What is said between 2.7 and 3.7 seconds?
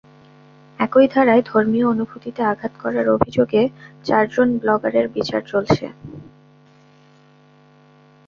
করার অভিযোগে